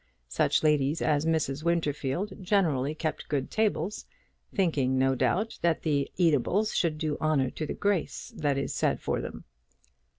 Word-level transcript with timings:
Such 0.29 0.63
ladies 0.63 0.99
as 0.99 1.27
Mrs. 1.27 1.61
Winterfield 1.61 2.33
generally 2.41 2.95
keep 2.95 3.17
good 3.29 3.51
tables, 3.51 4.07
thinking 4.51 4.97
no 4.97 5.13
doubt 5.13 5.59
that 5.61 5.83
the 5.83 6.11
eatables 6.17 6.73
should 6.75 6.97
do 6.97 7.19
honour 7.21 7.51
to 7.51 7.67
the 7.67 7.75
grace 7.75 8.33
that 8.35 8.57
is 8.57 8.73
said 8.73 8.99
for 8.99 9.21
them. 9.21 9.43